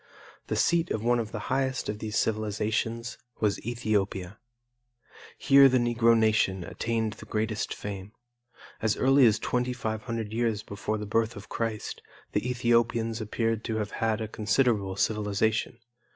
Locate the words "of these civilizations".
1.87-3.19